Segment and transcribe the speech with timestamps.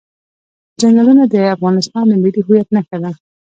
[0.79, 3.11] چنګلونه د افغانستان د ملي هویت نښه ده.